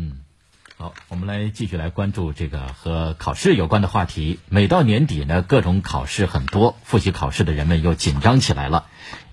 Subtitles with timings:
[0.00, 0.12] 嗯，
[0.76, 4.38] 好，我们来继续来关注这个和考试有关的话题。
[4.48, 8.86] 每到年底呢，各种考试很多，复习考试的人们又紧张起来了。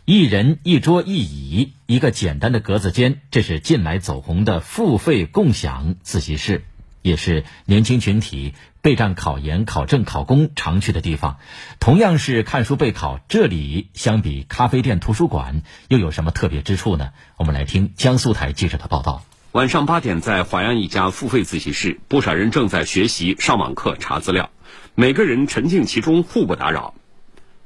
[0.05, 6.65] 一人一桌一椅，一个简单的格子间，这是近来走红的付费共享自习室，
[7.03, 11.37] 也是年轻群体备战考研、考证、考公常去的地方。
[11.79, 17.11] 同样是看书备考，这里相比咖啡店、图书馆又有什么特别之处呢？
[17.37, 19.23] 我们来听江苏台记者的报道。
[19.55, 24.49] 晚上八点，在淮安一家付费自习室，不少人正在学习、上网课、查资料，
[24.95, 26.93] 每个人沉浸其中，互不打扰。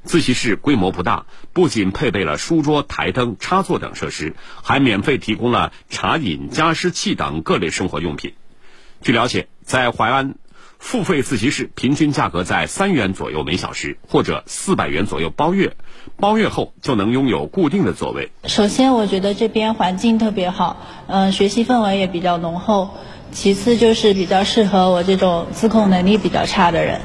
[0.04, 8.36] 自习室规模不大，不仅配备了书桌、台灯、插座等设施，还免费提供了茶饮、加湿器等各类生活用品。
[9.02, 10.36] 据了解，在淮安，
[10.78, 15.76] 付费自习室平均价格在三元左右每小时，或者四百元左右包月。
[16.18, 18.32] 包月后就能拥有固定的座位。
[18.46, 22.90] 首先，我觉得这边环境特别好，嗯，学习氛围也比较浓厚。
[23.32, 27.02] 其次，就是比较适合我这种自控能力比较差的人。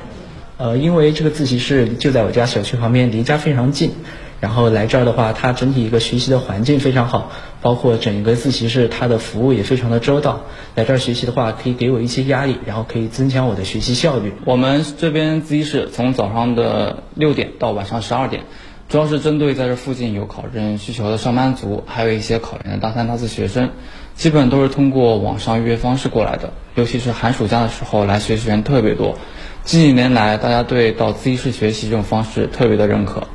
[0.56, 3.90] 呃，因为这个自习室就在我家小区旁边，离家非常近。
[4.40, 7.30] 然后来这儿的话，它整体一个学习的环境非常好，
[7.62, 10.42] 包括整个自习室它的服务也非常的周到。
[10.74, 14.34] 来这儿学习的话，可以给我一些压力，然后可以增强我的学习效率。
[14.44, 18.42] 我们这边自习室从早上的六点到晚上十二点。
[18.86, 23.70] 主要是针对在这附近有考证需求的上班族，还有一些考研的大三、大四学生，
[24.14, 26.52] 基本都是通过网上预约方式过来的。
[26.74, 29.16] 尤其是寒暑假的时候，来学习的人特别多。
[29.64, 33.26] 近几年来，大家对到自习室学习这种方式特别的认可。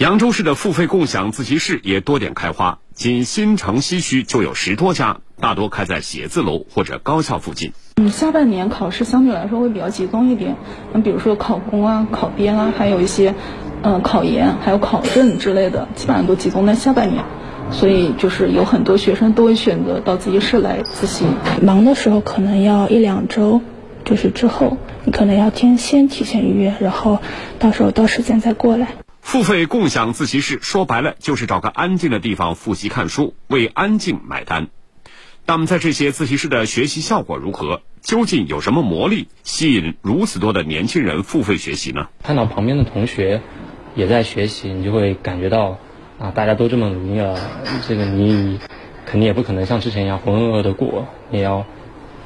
[0.00, 7.74] 扬州市的付费共享自习室也多点开花，仅新城西区就有十多家，大多开在写字楼或者高校附近。
[7.96, 10.56] 嗯，下半年考试相对来说会比较集中一点，
[10.94, 13.34] 那比如说考公啊、考编啊，还有一些。
[13.82, 17.22] 嗯，考研还有考证之类的，基本上都集中在下半年，
[17.70, 21.26] 所以就是有很多学生都会选择到自习室来自习。
[21.60, 23.60] 忙的时候可能要一两周，
[24.04, 27.18] 就是之后你可能要先先提前预约，然后
[27.58, 28.88] 到时候到时间再过来。
[29.30, 34.66] 付费共享自习室说白了就是找个安静的地方复习看书，为安静买单。
[35.46, 37.80] 那么在这些自习室的学习效果如何？
[38.02, 42.08] 究竟有什么魔力吸引如此多的年轻人付费学习呢？
[42.24, 43.40] 看到旁边的同学。
[43.94, 45.78] 也在学习，你就会感觉到，
[46.18, 47.38] 啊，大家都这么努力了，
[47.86, 48.58] 这个你
[49.06, 51.64] 肯定也不可能像之前一样浑浑噩噩的过，也要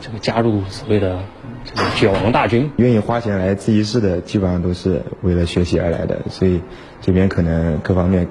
[0.00, 1.20] 这个加入所谓的
[1.64, 2.70] 这个卷王大军。
[2.76, 6.60] 愿意花钱来自习室的，基本上都是为了学习而来的，所以
[7.00, 8.28] 这边可能各方面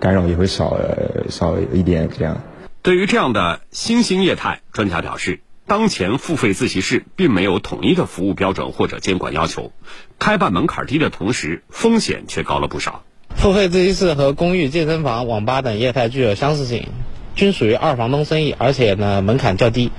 [0.00, 0.78] 干扰也会少
[1.28, 2.40] 少一点这样。
[2.82, 5.40] 对于这样的新兴业态，专家表示。
[5.66, 9.72] 当前付费自习室并没有统一的服务标准或者监管要求，
[10.18, 13.02] 开办门槛低的同时，风险却高了不少。
[13.34, 16.88] 付费自习室和公寓、健身房、网吧等业态具有相似性，
[17.34, 19.90] 均属于二房东生意，而且呢门槛较低。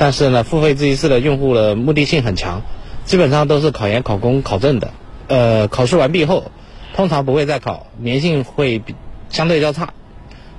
[0.00, 2.62] 但是呢，付费自习室的用户的目的性很强，
[3.04, 4.94] 基本上都是考研、考公、考证的。
[5.28, 6.52] 呃，考试完毕后，
[6.94, 8.94] 通常不会再考，粘性会比
[9.28, 9.92] 相对较差。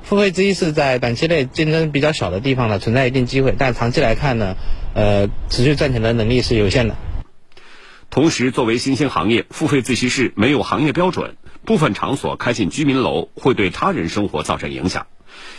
[0.03, 4.55] 付费自习室在短期内竞争比较小的地方呢，存在一定机会，但长期来看呢，
[4.93, 6.95] 呃，持续赚钱的能力是有限的。
[8.11, 11.35] 同时，作为新兴行业，付费自习室没有行业标准，
[11.65, 15.07] 部分场所开进居民楼会对他人生活造成影响。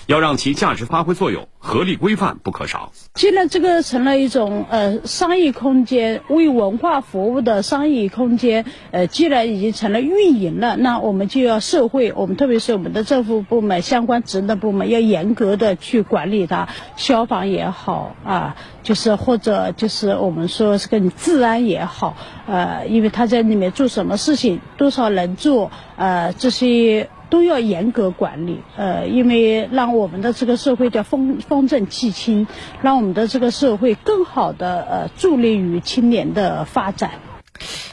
[0.07, 2.93] 要让其价值发挥作用，合理规范不可少。
[3.15, 16.69] 既然这个成了一种呃商业空间，为文化服务的商业空间，呃，既然已经成了运营了，那我们就要社会，我们特别是我们的政府部门、相关职能部门，要严格的去管理它。
[16.97, 22.17] 消防也好啊，就是或者就是我们说这个治安也好，
[22.47, 27.09] 呃，因为他在里面做什么事情，多少人做，呃，这些。
[27.33, 32.47] 都要严格管理，呃，因为让我们的这个社会叫风风正气清，
[32.83, 37.13] 让我们的这个社会更好的呃助力于青年的发展。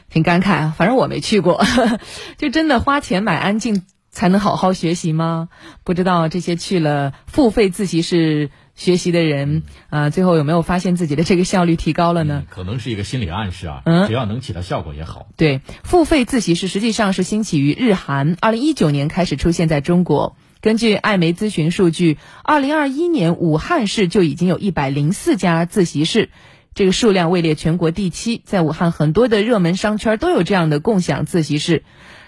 [0.09, 1.63] 挺感慨啊，反正我没去过，
[2.37, 5.47] 就真的花钱买安静才能好好学习吗？
[5.85, 8.49] 不知道这些去了付费自习室。
[8.79, 12.45] 学习的人啊，最后有没有发现自己的这个效率提高了呢？
[12.49, 15.27] 可能是一个心理暗示啊，嗯，只要能起到效果也好。
[15.35, 20.37] 对，付费自习室实际上是兴起于日韩，二零一九年开始出现在中国。
[20.61, 26.29] 根据艾媒咨询数据，二零二一年武汉市就已经有一百零四家自习室，
[26.79, 28.41] 这个数量位列全国第七。
[28.45, 31.83] 在武汉，很多的热门商圈都有这样的共享自习室。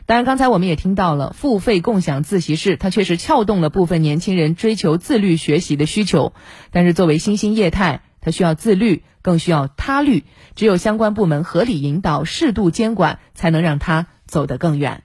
[0.05, 6.33] 当然，刚才我们也听到了付费共享自习室，它确实撬动了部分年轻人追求自律学习的需求。
[6.69, 10.25] 但是，作为新兴业态，它需要自律，更需要他律。
[10.53, 15.03] 只有相关部门合理引导、适度监管，才能让它走得更远。